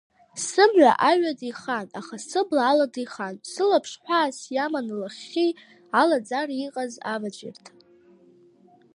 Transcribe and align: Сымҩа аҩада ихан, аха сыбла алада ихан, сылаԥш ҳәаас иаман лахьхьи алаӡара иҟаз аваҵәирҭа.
Сымҩа 0.45 0.91
аҩада 1.09 1.45
ихан, 1.51 1.87
аха 1.99 2.15
сыбла 2.27 2.63
алада 2.71 2.99
ихан, 3.05 3.35
сылаԥш 3.51 3.91
ҳәаас 4.03 4.37
иаман 4.55 4.87
лахьхьи 4.99 5.51
алаӡара 5.99 6.55
иҟаз 6.65 6.93
аваҵәирҭа. 7.13 7.71